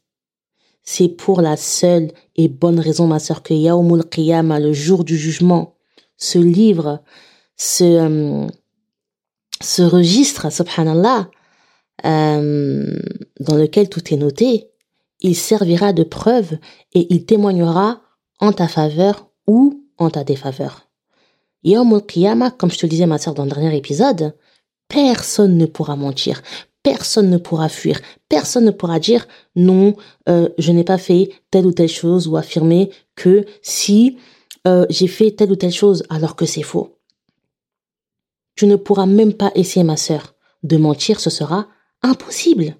c'est 0.84 1.10
pour 1.10 1.42
la 1.42 1.58
seule 1.58 2.12
et 2.36 2.48
bonne 2.48 2.80
raison, 2.80 3.08
ma 3.08 3.20
sœur, 3.20 3.42
que 3.42 3.54
Yaumul 3.54 4.06
Qiyamah, 4.06 4.60
le 4.60 4.74
jour 4.74 5.04
du 5.04 5.18
jugement, 5.18 5.75
ce 6.18 6.38
livre, 6.38 7.01
ce, 7.58 7.84
euh, 7.84 8.48
ce 9.62 9.82
registre, 9.82 10.51
subhanallah, 10.51 11.30
euh, 12.06 13.00
dans 13.39 13.56
lequel 13.56 13.89
tout 13.89 14.13
est 14.13 14.18
noté, 14.18 14.70
il 15.22 15.36
servira 15.36 15.94
de 15.94 16.04
preuve 16.04 16.58
et 16.94 17.08
il 17.13 17.25
témoignera 17.25 18.01
en 18.39 18.51
ta 18.51 18.68
faveur 18.68 19.30
ou 19.48 19.85
en 19.98 20.10
ta 20.10 20.24
défaveur. 20.24 20.88
Comme 21.64 22.72
je 22.72 22.78
te 22.78 22.86
le 22.86 22.90
disais 22.90 23.06
ma 23.06 23.18
sœur 23.18 23.34
dans 23.34 23.46
le 23.46 23.50
dernier 23.50 23.75
épisode, 23.75 24.36
personne 24.88 25.58
ne 25.58 25.66
pourra 25.66 25.96
mentir, 25.96 26.42
personne 26.84 27.30
ne 27.30 27.38
pourra 27.38 27.70
fuir, 27.70 28.00
personne 28.30 28.66
ne 28.66 28.72
pourra 28.72 29.00
dire 29.00 29.28
non, 29.56 29.96
euh, 30.30 30.50
je 30.60 30.72
n'ai 30.72 30.84
pas 30.84 31.00
fait 31.00 31.32
telle 31.50 31.66
ou 31.66 31.72
telle 31.72 31.90
chose 31.90 32.28
ou 32.28 32.38
affirmer 32.38 32.92
que 33.16 33.46
si 33.64 34.18
euh, 34.68 34.86
j'ai 34.90 35.08
fait 35.08 35.32
telle 35.32 35.52
ou 35.52 35.56
telle 35.56 35.72
chose 35.72 36.04
alors 36.10 36.36
que 36.36 36.46
c'est 36.46 36.62
faux. 36.62 37.00
Tu 38.56 38.68
ne 38.68 38.75
pourras 38.75 39.06
même 39.06 39.34
pas 39.34 39.52
essayer, 39.56 39.84
ma 39.84 39.98
sœur, 39.98 40.36
de 40.64 40.78
mentir, 40.78 41.20
ce 41.20 41.30
sera 41.30 41.68
impossible. 42.02 42.75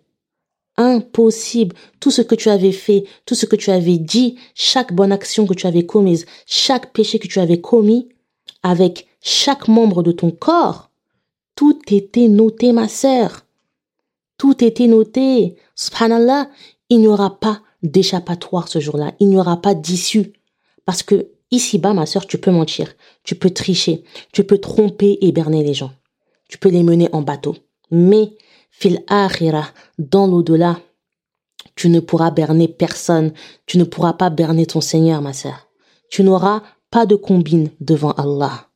Impossible. 0.77 1.75
Tout 2.00 2.12
ce 2.12 2.22
que 2.22 2.36
tu 2.36 2.50
avais 2.50 2.72
fait, 2.72 3.05
tout 3.25 3.36
ce 3.36 3.46
que 3.46 3.55
tu 3.55 3.72
avais 3.72 3.98
dit, 3.98 4.38
chaque 4.53 4.94
bonne 4.94 5.12
action 5.12 5.46
que 5.46 5.53
tu 5.53 5.67
avais 5.67 5.86
commise, 5.86 6.25
chaque 6.46 6.91
péché 6.94 7.20
que 7.20 7.27
tu 7.27 7.39
avais 7.39 7.62
commis, 7.62 8.10
avec 8.63 9.08
chaque 9.22 9.67
membre 9.67 10.03
de 10.03 10.12
ton 10.12 10.32
corps, 10.32 10.89
tout 11.55 11.79
était 11.89 12.27
noté, 12.27 12.74
ma 12.74 12.88
sœur. 12.88 13.46
Tout 14.38 14.63
était 14.63 14.88
noté. 14.88 15.55
Subhanallah, 15.75 16.50
il 16.89 17.00
n'y 17.00 17.08
aura 17.08 17.39
pas 17.39 17.62
d'échappatoire 17.84 18.67
ce 18.67 18.79
jour-là. 18.79 19.13
Il 19.20 19.29
n'y 19.29 19.38
aura 19.38 19.62
pas 19.62 19.74
d'issue. 19.74 20.34
Parce 20.86 21.03
que 21.03 21.29
ici-bas, 21.51 21.94
ma 21.94 22.05
sœur, 22.05 22.27
tu 22.27 22.38
peux 22.38 22.51
mentir. 22.51 22.94
Tu 23.24 23.36
peux 23.36 23.50
tricher. 23.50 24.03
Tu 24.34 24.44
peux 24.44 24.58
tromper 24.58 25.17
et 25.22 25.32
berner 25.32 25.63
les 25.63 25.74
gens. 25.74 25.91
Tu 26.50 26.58
peux 26.58 26.70
les 26.70 26.84
mener 26.84 27.08
en 27.13 27.22
bateau. 27.22 27.55
Mais, 27.91 28.36
fil 28.79 29.03
akhira, 29.08 29.65
dans 29.98 30.27
l'au-delà, 30.27 30.77
tu 31.75 31.89
ne 31.89 32.00
pourras 32.00 32.32
berner 32.32 32.67
personne. 32.67 33.34
Tu 33.65 33.77
ne 33.77 33.84
pourras 33.84 34.13
pas 34.13 34.29
berner 34.29 34.65
ton 34.65 34.82
Seigneur, 34.82 35.22
ma 35.22 35.34
sœur. 35.34 35.67
Tu 36.10 36.24
n'auras 36.24 36.62
pas 36.89 37.05
de 37.05 37.15
combine 37.15 37.70
devant 37.82 38.12
Allah. 38.12 38.67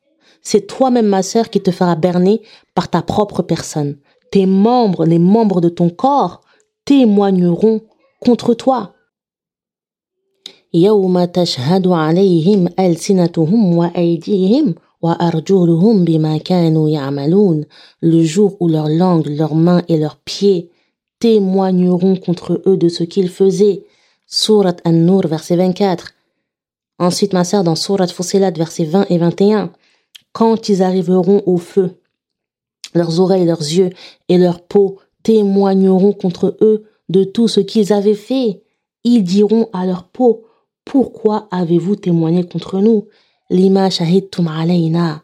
C'est 0.41 0.67
toi-même, 0.67 1.07
ma 1.07 1.23
sœur, 1.23 1.49
qui 1.49 1.61
te 1.61 1.71
fera 1.71 1.95
berner 1.95 2.41
par 2.75 2.89
ta 2.89 3.01
propre 3.01 3.41
personne 3.41 3.97
tes 4.31 4.45
membres, 4.45 5.05
les 5.05 5.19
membres 5.19 5.61
de 5.61 5.69
ton 5.69 5.89
corps, 5.89 6.41
témoigneront 6.85 7.81
contre 8.19 8.53
toi. 8.53 8.93
Le 15.01 15.07
jour 18.23 18.57
où 18.59 18.67
leurs 18.67 18.89
langues, 18.89 19.27
leurs 19.27 19.55
mains 19.55 19.81
et 19.87 19.97
leurs 19.97 20.17
pieds 20.17 20.69
témoigneront 21.19 22.17
contre 22.17 22.61
eux 22.65 22.75
de 22.75 22.89
ce 22.89 23.03
qu'ils 23.03 23.29
faisaient. 23.29 23.85
Surat 24.27 24.75
An-Nur, 24.83 25.25
verset 25.27 25.55
24. 25.55 26.11
Ensuite, 26.99 27.31
ma 27.31 27.45
sœur, 27.45 27.63
dans 27.63 27.75
Surat 27.75 28.07
Fusilat, 28.07 28.51
verset 28.51 28.83
20 28.83 29.05
et 29.09 29.17
21. 29.17 29.71
Quand 30.33 30.67
ils 30.67 30.83
arriveront 30.83 31.43
au 31.45 31.57
feu, 31.57 31.91
leurs 32.93 33.21
oreilles, 33.21 33.45
leurs 33.45 33.61
yeux 33.61 33.91
et 34.27 34.37
leur 34.37 34.61
peau 34.61 34.97
témoigneront 35.23 36.11
contre 36.11 36.57
eux 36.59 36.83
de 37.07 37.23
tout 37.23 37.47
ce 37.47 37.61
qu'ils 37.61 37.93
avaient 37.93 38.15
fait. 38.15 38.63
Ils 39.05 39.23
diront 39.23 39.69
à 39.71 39.85
leur 39.85 40.09
peau, 40.09 40.43
pourquoi 40.83 41.47
avez-vous 41.51 41.95
témoigné 41.95 42.43
contre 42.43 42.79
nous? 42.79 43.07
Lima 43.49 43.89
shahidtum 43.89 44.47
alayna. 44.47 45.23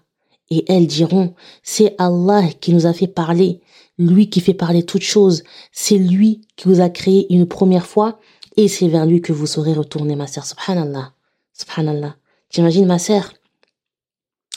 Et 0.52 0.66
elles 0.72 0.88
diront, 0.88 1.34
c'est 1.64 1.96
Allah 1.98 2.44
qui 2.62 2.74
nous 2.74 2.86
a 2.86 2.94
fait 2.94 3.08
parler, 3.08 3.62
lui 3.98 4.30
qui 4.30 4.42
fait 4.42 4.54
parler 4.54 4.84
toutes 4.84 5.02
choses, 5.02 5.44
c'est 5.72 5.98
lui 5.98 6.42
qui 6.56 6.68
vous 6.68 6.82
a 6.82 6.90
créé 6.90 7.32
une 7.34 7.48
première 7.48 7.88
fois, 7.88 8.20
et 8.58 8.68
c'est 8.68 8.88
vers 8.88 9.06
lui 9.06 9.22
que 9.22 9.34
vous 9.34 9.48
saurez 9.48 9.74
retourner, 9.74 10.16
ma 10.16 10.28
sœur. 10.28 10.46
Subhanallah. 10.46 11.14
Subhanallah. 11.54 12.16
T'imagines, 12.50 12.86
ma 12.86 13.00
sœur, 13.00 13.34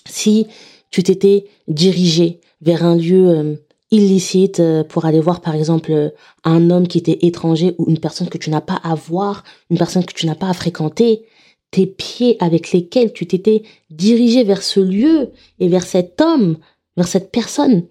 si 0.04 0.46
tu 0.90 1.02
t'étais 1.02 1.46
dirigé 1.68 2.40
vers 2.60 2.84
un 2.84 2.96
lieu 2.96 3.28
euh, 3.28 3.54
illicite 3.90 4.60
euh, 4.60 4.84
pour 4.84 5.04
aller 5.04 5.20
voir 5.20 5.40
par 5.40 5.54
exemple 5.54 5.92
euh, 5.92 6.10
un 6.44 6.70
homme 6.70 6.88
qui 6.88 6.98
était 6.98 7.18
étranger 7.22 7.74
ou 7.78 7.88
une 7.88 7.98
personne 7.98 8.28
que 8.28 8.38
tu 8.38 8.50
n'as 8.50 8.60
pas 8.60 8.80
à 8.82 8.94
voir, 8.94 9.44
une 9.70 9.78
personne 9.78 10.04
que 10.04 10.12
tu 10.12 10.26
n'as 10.26 10.34
pas 10.34 10.48
à 10.48 10.54
fréquenter, 10.54 11.24
tes 11.70 11.86
pieds 11.86 12.36
avec 12.40 12.72
lesquels 12.72 13.12
tu 13.12 13.26
t'étais 13.26 13.62
dirigé 13.90 14.44
vers 14.44 14.62
ce 14.62 14.80
lieu 14.80 15.32
et 15.58 15.68
vers 15.68 15.84
cet 15.84 16.20
homme, 16.20 16.58
vers 16.96 17.08
cette 17.08 17.30
personne, 17.30 17.86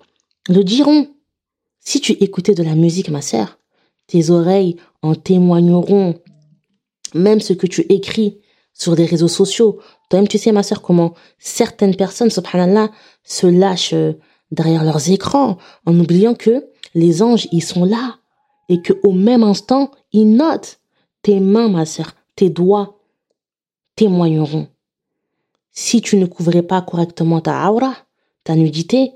le 0.49 0.63
diront. 0.63 1.07
Si 1.79 2.01
tu 2.01 2.13
écoutais 2.13 2.53
de 2.53 2.63
la 2.63 2.75
musique, 2.75 3.09
ma 3.09 3.21
sœur, 3.21 3.59
tes 4.07 4.29
oreilles 4.29 4.77
en 5.01 5.15
témoigneront. 5.15 6.15
Même 7.13 7.39
ce 7.39 7.53
que 7.53 7.67
tu 7.67 7.81
écris 7.89 8.39
sur 8.73 8.95
des 8.95 9.05
réseaux 9.05 9.27
sociaux. 9.27 9.79
Toi-même, 10.09 10.27
tu 10.27 10.37
sais, 10.37 10.51
ma 10.51 10.63
sœur, 10.63 10.81
comment 10.81 11.13
certaines 11.39 11.95
personnes, 11.95 12.29
subhanallah, 12.29 12.91
se 13.23 13.47
lâchent 13.47 13.95
derrière 14.51 14.83
leurs 14.83 15.09
écrans 15.09 15.57
en 15.85 15.99
oubliant 15.99 16.35
que 16.35 16.67
les 16.93 17.21
anges, 17.21 17.47
ils 17.51 17.63
sont 17.63 17.85
là 17.85 18.17
et 18.69 18.81
que 18.81 18.93
au 19.03 19.11
même 19.11 19.43
instant, 19.43 19.91
ils 20.11 20.29
notent 20.29 20.79
tes 21.21 21.39
mains, 21.39 21.69
ma 21.69 21.85
sœur, 21.85 22.13
tes 22.35 22.49
doigts 22.49 22.96
témoigneront. 23.97 24.67
Si 25.73 26.01
tu 26.01 26.15
ne 26.15 26.25
couvrais 26.25 26.63
pas 26.63 26.81
correctement 26.81 27.41
ta 27.41 27.69
aura, 27.69 27.93
ta 28.45 28.55
nudité, 28.55 29.11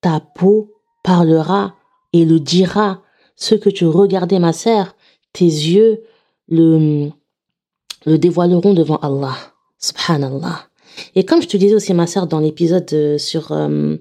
ta 0.00 0.18
peau 0.18 0.72
parlera 1.04 1.76
et 2.12 2.24
le 2.24 2.40
dira. 2.40 3.02
Ce 3.36 3.54
que 3.54 3.70
tu 3.70 3.86
regardais, 3.86 4.40
ma 4.40 4.52
sœur, 4.52 4.96
tes 5.32 5.44
yeux 5.44 6.02
le, 6.48 7.10
le 8.04 8.18
dévoileront 8.18 8.74
devant 8.74 8.96
Allah. 8.96 9.36
Subhanallah. 9.78 10.66
Et 11.14 11.24
comme 11.24 11.40
je 11.40 11.48
te 11.48 11.56
disais 11.56 11.74
aussi, 11.74 11.94
ma 11.94 12.06
sœur, 12.06 12.26
dans 12.26 12.40
l'épisode 12.40 12.88
euh, 12.92 13.18
sur 13.18 13.52
euh, 13.52 13.96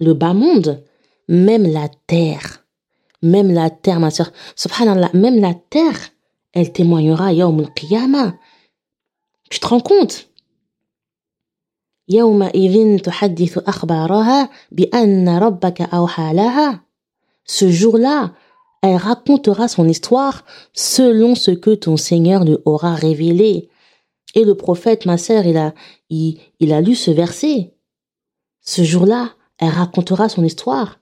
le 0.00 0.14
bas 0.14 0.34
monde, 0.34 0.82
même 1.28 1.66
la 1.66 1.88
terre, 2.06 2.64
même 3.22 3.52
la 3.52 3.70
terre, 3.70 4.00
ma 4.00 4.10
soeur, 4.10 4.32
subhanallah, 4.56 5.10
même 5.14 5.40
la 5.40 5.54
terre, 5.54 5.98
elle 6.52 6.72
témoignera 6.72 7.32
yawm 7.32 7.60
al-qiyamah. 7.60 8.34
Tu 9.50 9.60
te 9.60 9.66
rends 9.66 9.80
compte? 9.80 10.28
Ce 17.46 17.70
jour-là, 17.70 18.32
elle 18.82 18.96
racontera 18.96 19.68
son 19.68 19.88
histoire 19.88 20.44
selon 20.74 21.34
ce 21.34 21.50
que 21.50 21.74
ton 21.74 21.96
Seigneur 21.96 22.44
lui 22.44 22.58
aura 22.66 22.94
révélé. 22.94 23.70
Et 24.34 24.44
le 24.44 24.54
prophète, 24.54 25.06
ma 25.06 25.16
sœur, 25.16 25.46
il 25.46 25.56
a, 25.56 25.72
il, 26.10 26.72
a 26.72 26.80
lu 26.82 26.94
ce 26.94 27.10
verset. 27.10 27.72
Ce 28.60 28.84
jour-là, 28.84 29.30
elle 29.58 29.70
racontera 29.70 30.28
son 30.28 30.44
histoire. 30.44 30.98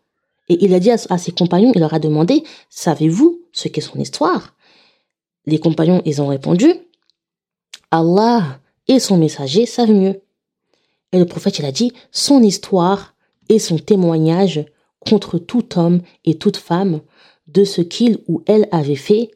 Et 0.49 0.65
il 0.65 0.75
a 0.75 0.81
dit 0.81 0.91
à, 0.91 0.99
ses 0.99 1.33
compagnons, 1.33 1.73
il 1.75 1.81
leur 1.81 1.95
a 1.95 1.99
demandé, 1.99 2.45
savez-vous 2.71 3.41
ce 3.53 3.67
qu'est 3.69 3.81
son 3.81 3.99
histoire? 3.99 4.55
Les 5.47 5.59
compagnons, 5.59 6.03
ils 6.05 6.23
ont 6.23 6.29
répondu, 6.29 6.73
Allah 7.93 8.59
et 8.89 8.99
son 8.99 9.19
messager 9.19 9.67
savent 9.67 9.93
mieux. 9.93 10.23
Et 11.13 11.19
le 11.19 11.27
prophète, 11.27 11.59
il 11.59 11.65
a 11.67 11.73
dit, 11.73 11.93
son 12.11 12.43
histoire 12.43 13.15
et 13.49 13.59
son 13.59 13.77
témoignage 13.77 14.65
contre 14.99 15.39
tout 15.39 15.79
homme 15.79 16.01
et 16.25 16.39
toute 16.39 16.57
femme 16.57 17.03
de 17.49 17.65
ce 17.65 17.83
qu'il 17.83 18.19
ou 18.29 18.43
elle 18.47 18.67
avait 18.73 18.97
fait 18.97 19.31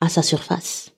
à 0.00 0.08
sa 0.08 0.22
surface. 0.22 0.92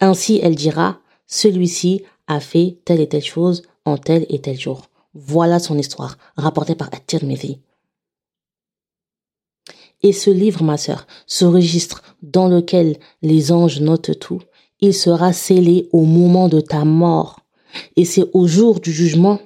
Ainsi, 0.00 0.38
elle 0.42 0.54
dira, 0.54 1.00
celui-ci 1.26 2.02
a 2.28 2.38
fait 2.38 2.78
telle 2.84 3.00
et 3.00 3.08
telle 3.08 3.24
chose 3.24 3.62
en 3.84 3.98
tel 3.98 4.24
et 4.28 4.40
tel 4.40 4.58
jour. 4.58 4.82
Voilà 5.14 5.58
son 5.58 5.76
histoire, 5.76 6.16
rapportée 6.36 6.76
par 6.76 6.88
At-Tirmidhi. 6.92 7.58
Et 10.04 10.12
ce 10.12 10.30
livre, 10.30 10.62
ma 10.62 10.76
sœur, 10.76 11.06
ce 11.26 11.44
registre 11.44 12.02
dans 12.22 12.48
lequel 12.48 12.98
les 13.22 13.52
anges 13.52 13.80
notent 13.80 14.18
tout, 14.18 14.42
il 14.82 14.92
sera 14.92 15.32
scellé 15.32 15.88
au 15.92 16.02
moment 16.02 16.48
de 16.48 16.60
ta 16.60 16.84
mort. 16.84 17.40
Et 17.96 18.04
c'est 18.04 18.28
au 18.34 18.46
jour 18.46 18.80
du 18.80 18.92
jugement 18.92 19.38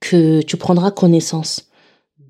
que 0.00 0.40
tu 0.40 0.56
prendras 0.56 0.90
connaissance 0.90 1.68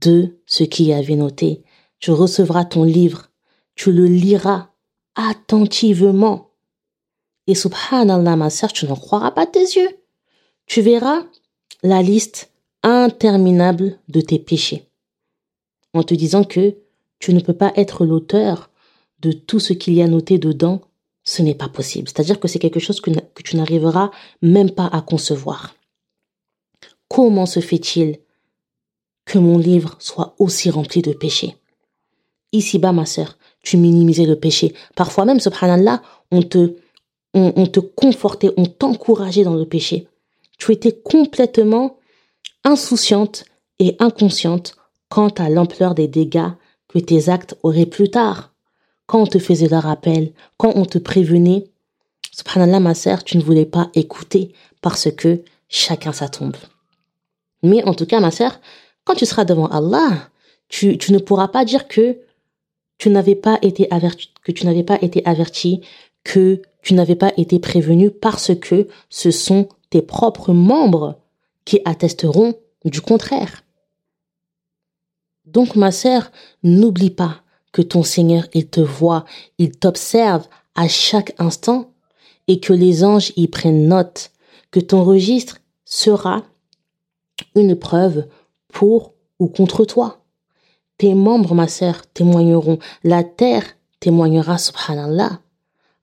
de 0.01 0.37
ce 0.45 0.65
qui 0.65 0.85
y 0.87 0.93
avait 0.93 1.15
noté. 1.15 1.63
Tu 2.01 2.11
recevras 2.11 2.65
ton 2.65 2.83
livre, 2.83 3.31
tu 3.77 3.93
le 3.93 4.07
liras 4.07 4.71
attentivement. 5.15 6.51
Et 7.47 7.55
subhanallah, 7.55 8.37
ma 8.37 8.51
sœur, 8.51 8.73
tu 8.73 8.87
n'en 8.87 8.97
croiras 8.97 9.31
pas 9.31 9.47
tes 9.47 9.61
yeux. 9.61 10.01
Tu 10.67 10.83
verras 10.83 11.23
la 11.83 12.03
liste 12.03 12.51
interminable 12.83 13.99
de 14.09 14.21
tes 14.21 14.39
péchés, 14.39 14.91
en 15.95 16.03
te 16.03 16.15
disant 16.15 16.45
que 16.45 16.77
tu 17.19 17.35
ne 17.35 17.41
peux 17.41 17.55
pas 17.55 17.73
être 17.77 18.05
l'auteur 18.05 18.71
de 19.21 19.33
tout 19.33 19.61
ce 19.61 19.75
qu'il 19.75 19.95
y 19.95 20.03
a 20.03 20.09
noté 20.09 20.39
dedans, 20.39 20.81
ce 21.25 21.43
n'est 21.43 21.55
pas 21.55 21.69
possible. 21.69 22.09
C'est-à-dire 22.09 22.41
que 22.41 22.49
c'est 22.49 22.59
quelque 22.59 22.81
chose 22.81 23.01
que, 23.01 23.11
tu 23.43 23.57
n'arriveras 23.57 24.11
même 24.43 24.71
pas 24.71 24.87
à 24.87 25.01
concevoir. 25.03 25.75
Comment 27.09 27.47
se 27.47 27.61
fait-il 27.61 28.19
que 29.27 29.39
mon 29.39 29.59
livre 29.59 29.97
soit 29.99 30.35
aussi 30.39 30.71
rempli 30.71 31.03
de 31.03 31.13
péchés? 31.13 31.57
Ici-bas, 32.53 32.93
ma 32.93 33.07
sœur, 33.07 33.39
tu 33.63 33.77
minimisais 33.77 34.27
le 34.27 34.37
péché. 34.37 34.75
Parfois 34.97 35.25
même, 35.25 35.41
subhanallah, 35.41 36.03
on 36.31 36.43
te, 36.43 36.77
on, 37.35 37.67
te 37.67 37.81
confortait, 37.81 38.51
on 38.57 38.67
t'encourageait 38.67 39.45
dans 39.45 39.55
le 39.55 39.67
péché. 39.67 40.09
Tu 40.59 40.73
étais 40.73 40.93
complètement 40.93 41.99
insouciante 42.65 43.45
et 43.79 43.97
inconsciente 43.99 44.77
quant 45.09 45.29
à 45.29 45.49
l'ampleur 45.49 45.95
des 45.95 46.09
dégâts 46.09 46.51
que 46.89 46.99
tes 46.99 47.29
actes 47.29 47.57
auraient 47.63 47.87
plus 47.87 48.11
tard. 48.11 48.50
Quand 49.11 49.23
on 49.23 49.27
te 49.27 49.41
faisait 49.41 49.67
le 49.67 49.77
rappel, 49.77 50.31
quand 50.57 50.71
on 50.77 50.85
te 50.85 50.97
prévenait, 50.97 51.65
subhanallah 52.31 52.79
ma 52.79 52.95
sœur, 52.95 53.25
tu 53.25 53.39
ne 53.39 53.43
voulais 53.43 53.67
pas 53.67 53.91
écouter 53.95 54.53
parce 54.83 55.11
que 55.11 55.43
chacun 55.69 56.13
sa 56.13 56.29
tombe. 56.29 56.55
Mais 57.65 57.83
en 57.83 57.93
tout 57.93 58.07
cas 58.07 58.21
ma 58.21 58.31
sœur, 58.31 58.61
quand 59.03 59.17
tu 59.17 59.27
seras 59.27 59.45
devant 59.45 59.67
Allah, 59.67 60.31
tu, 60.69 60.97
tu 60.97 61.13
ne 61.13 61.19
pourras 61.19 61.49
pas 61.49 61.65
dire 61.65 61.89
que 61.89 62.21
tu 62.99 63.11
n'avais 63.11 63.35
pas 63.35 63.59
été 63.63 63.89
averti, 63.91 64.31
que 64.45 64.53
tu 64.53 64.65
n'avais 64.65 64.85
pas 64.85 65.03
été 65.03 65.27
averti, 65.27 65.81
que 66.23 66.63
tu 66.81 66.95
n'avais 66.95 67.17
pas 67.17 67.33
été 67.37 67.59
prévenu 67.59 68.13
parce 68.13 68.55
que 68.55 68.87
ce 69.09 69.33
sont 69.33 69.69
tes 69.91 70.03
propres 70.03 70.53
membres 70.53 71.19
qui 71.65 71.81
attesteront 71.85 72.55
du 72.85 73.01
contraire. 73.01 73.65
Donc 75.47 75.75
ma 75.75 75.91
sœur, 75.91 76.31
n'oublie 76.63 77.11
pas 77.11 77.43
que 77.73 77.83
ton 77.83 78.03
Seigneur, 78.03 78.47
il 78.55 78.69
te 78.69 78.81
voit, 78.81 79.25
il 79.59 79.73
t'observe 79.73 80.47
à 80.75 80.89
chaque 80.89 81.35
instant 81.39 81.93
et 82.49 82.61
que 82.61 82.73
les 82.73 83.05
anges 83.05 83.33
y 83.37 83.49
prennent 83.49 83.87
note, 83.87 84.33
que 84.71 84.81
ton 84.81 85.05
registre 85.05 85.59
sera 85.85 86.43
une 87.55 87.77
preuve 87.77 88.27
pour 88.69 89.15
ou 89.39 89.49
contre 89.49 89.85
toi. 89.85 90.25
Tes 90.99 91.15
membres, 91.15 91.55
ma 91.55 91.69
sœur, 91.69 92.07
témoigneront. 92.13 92.79
La 93.05 93.25
terre 93.25 93.65
témoignera, 94.01 94.59
subhanallah. 94.59 95.41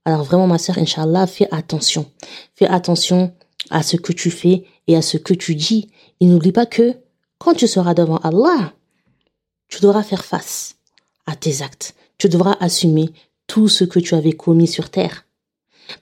Alors 0.06 0.24
vraiment, 0.24 0.48
ma 0.48 0.58
sœur, 0.58 0.78
Inch'Allah, 0.78 1.28
fais 1.28 1.48
attention. 1.52 2.10
Fais 2.56 2.68
attention 2.68 3.34
à 3.70 3.84
ce 3.84 3.98
que 3.98 4.14
tu 4.14 4.32
fais 4.32 4.64
et 4.88 4.96
à 4.96 5.02
ce 5.02 5.18
que 5.18 5.34
tu 5.34 5.54
dis. 5.54 5.92
Et 6.20 6.26
n'oublie 6.26 6.52
pas 6.52 6.66
que 6.66 6.96
quand 7.38 7.54
tu 7.54 7.68
seras 7.68 7.94
devant 7.94 8.18
Allah, 8.18 8.74
tu 9.68 9.82
devras 9.82 10.04
faire 10.04 10.26
face 10.26 10.77
à 11.28 11.36
tes 11.36 11.62
actes. 11.62 11.94
Tu 12.18 12.30
devras 12.30 12.58
assumer 12.60 13.12
tout 13.46 13.68
ce 13.68 13.84
que 13.84 14.00
tu 14.00 14.16
avais 14.16 14.34
commis 14.34 14.68
sur 14.68 14.90
terre. 14.90 15.26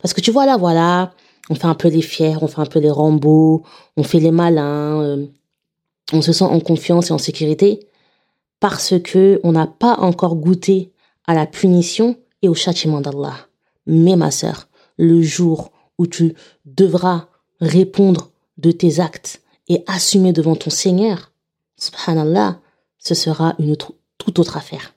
Parce 0.02 0.14
que 0.14 0.22
tu 0.22 0.32
vois 0.32 0.46
là, 0.46 0.56
voilà, 0.58 1.14
on 1.50 1.56
fait 1.56 1.68
un 1.68 1.76
peu 1.76 1.90
les 1.90 2.02
fiers, 2.02 2.38
on 2.42 2.48
fait 2.48 2.62
un 2.62 2.66
peu 2.66 2.80
les 2.80 2.90
rambos, 2.90 3.64
on 3.98 4.04
fait 4.04 4.20
les 4.20 4.32
malins, 4.32 5.02
euh, 5.02 5.26
on 6.14 6.22
se 6.22 6.32
sent 6.32 6.46
en 6.46 6.60
confiance 6.60 7.10
et 7.10 7.14
en 7.14 7.18
sécurité 7.18 7.88
parce 8.60 8.96
que 9.00 9.40
on 9.44 9.52
n'a 9.52 9.68
pas 9.68 9.96
encore 10.00 10.36
goûté 10.36 10.92
à 11.28 11.36
la 11.36 11.46
punition 11.46 12.18
et 12.42 12.50
au 12.50 12.56
châtiment 12.56 13.00
d'Allah. 13.00 13.36
Mais 13.86 14.16
ma 14.16 14.32
sœur, 14.32 14.70
le 14.98 15.22
jour 15.22 15.72
où 16.00 16.08
tu 16.08 16.34
devras 16.66 17.28
répondre 17.62 18.32
de 18.58 18.72
tes 18.72 19.00
actes 19.00 19.44
et 19.68 19.84
assumer 19.86 20.34
devant 20.34 20.56
ton 20.56 20.72
Seigneur, 20.72 21.32
subhanallah, 21.78 22.60
ce 22.98 23.14
sera 23.14 23.54
une 23.60 23.76
toute 23.76 24.40
autre 24.40 24.58
affaire. 24.58 24.95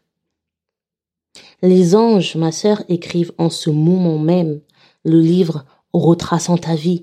Les 1.63 1.97
anges, 1.97 2.37
ma 2.37 2.53
sœur, 2.53 2.83
écrivent 2.89 3.33
en 3.39 3.51
ce 3.51 3.71
moment 3.71 4.19
même 4.19 4.61
le 5.05 5.21
livre 5.21 5.65
retraçant 5.93 6.57
ta 6.57 6.75
vie, 6.75 7.01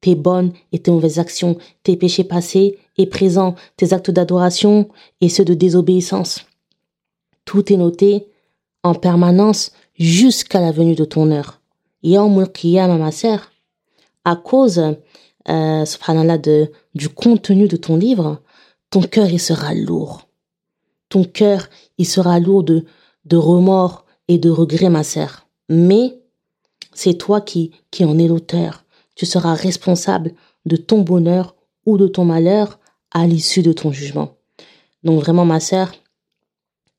tes 0.00 0.14
bonnes 0.14 0.52
et 0.72 0.80
tes 0.80 0.90
mauvaises 0.90 1.18
actions, 1.18 1.56
tes 1.82 1.96
péchés 1.96 2.24
passés 2.24 2.78
et 2.98 3.06
présents, 3.06 3.54
tes 3.76 3.94
actes 3.94 4.10
d'adoration 4.10 4.88
et 5.20 5.28
ceux 5.28 5.44
de 5.44 5.54
désobéissance. 5.54 6.44
Tout 7.46 7.72
est 7.72 7.76
noté 7.76 8.26
en 8.82 8.94
permanence 8.94 9.72
jusqu'à 9.94 10.60
la 10.60 10.72
venue 10.72 10.94
de 10.94 11.06
ton 11.06 11.30
heure. 11.30 11.60
Yawmul 12.02 12.52
Qiyamah, 12.52 12.98
ma 12.98 13.12
sœur, 13.12 13.50
à 14.26 14.36
cause, 14.36 14.82
euh, 15.48 15.84
subhanallah, 15.84 16.38
de, 16.38 16.70
du 16.94 17.08
contenu 17.08 17.68
de 17.68 17.76
ton 17.76 17.96
livre, 17.96 18.42
ton 18.90 19.00
cœur, 19.00 19.30
il 19.30 19.40
sera 19.40 19.72
lourd. 19.74 20.28
Ton 21.08 21.24
cœur, 21.24 21.68
il 21.96 22.06
sera 22.06 22.40
lourd 22.40 22.62
de, 22.62 22.84
de 23.24 23.36
remords 23.36 24.03
et 24.28 24.38
de 24.38 24.50
regrets, 24.50 24.90
ma 24.90 25.04
sœur. 25.04 25.46
Mais, 25.68 26.18
c'est 26.92 27.14
toi 27.14 27.40
qui, 27.40 27.72
qui 27.90 28.04
en 28.04 28.18
es 28.18 28.28
l'auteur. 28.28 28.84
Tu 29.16 29.26
seras 29.26 29.54
responsable 29.54 30.32
de 30.66 30.76
ton 30.76 31.00
bonheur 31.00 31.56
ou 31.86 31.98
de 31.98 32.06
ton 32.06 32.24
malheur 32.24 32.78
à 33.10 33.26
l'issue 33.26 33.62
de 33.62 33.72
ton 33.72 33.92
jugement. 33.92 34.36
Donc 35.02 35.20
vraiment, 35.20 35.44
ma 35.44 35.60
sœur, 35.60 35.92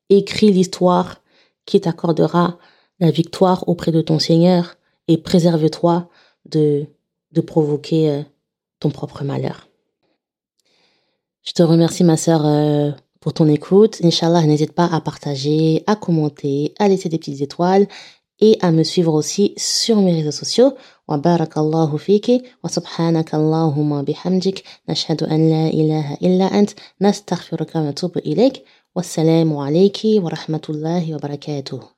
écris 0.10 0.52
l'histoire 0.52 1.22
qui 1.66 1.82
t'accordera 1.82 2.58
la 3.00 3.12
victoire 3.12 3.68
auprès 3.68 3.92
de 3.92 4.02
ton 4.02 4.20
Seigneur 4.20 4.78
et 5.08 5.18
préserve-toi 5.18 6.10
de, 6.46 6.86
de 7.32 7.42
provoquer 7.42 8.10
euh, 8.10 8.22
ton 8.80 8.90
propre 8.90 9.24
malheur. 9.24 9.68
Je 11.44 11.52
te 11.52 11.64
remercie, 11.64 12.04
ma 12.04 12.18
sœur, 12.18 12.46
euh, 12.46 12.92
pour 13.26 13.34
ton 13.34 13.48
écoute. 13.48 14.02
Inch'Allah, 14.04 14.44
n'hésite 14.44 14.74
pas 14.74 14.86
à 14.86 15.02
partager, 15.02 15.84
à 15.88 15.96
commenter, 15.96 16.76
à 16.78 16.88
laisser 16.88 17.10
des 17.10 17.18
petites 17.18 17.42
étoiles 17.42 17.88
et 18.40 18.60
à 18.62 18.72
me 18.72 18.84
suivre 18.84 19.16
aussi 19.16 19.56
sur 19.58 20.00
mes 20.00 20.14
réseaux 20.14 20.38
sociaux. 20.44 20.76
Wa 21.08 21.18
barakallahu 21.18 21.98
fiki 21.98 22.44
wa 22.62 22.70
subhanaka 22.70 23.38
Allahumma 23.38 24.04
bihamdik 24.04 24.64
nashhadu 24.88 25.26
an 25.26 25.40
la 25.54 25.70
ilaha 25.70 26.16
illa 26.22 26.48
ant 26.54 26.70
nastaghfiruka 27.00 27.80
wa 27.80 27.86
natubu 27.86 28.20
ilayk. 28.24 28.64
Wassalamu 28.94 29.60
alayki 29.60 30.20
wa 30.20 30.30
rahmatullahi 30.30 31.12
wa 31.14 31.18
barakatuh. 31.18 31.95